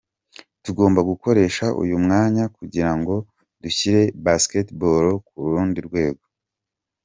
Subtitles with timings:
[0.63, 3.15] Tugomba gukoresha uyu mwanya kugira ngo
[3.61, 6.23] dushyire Basketball ku rundi rwego.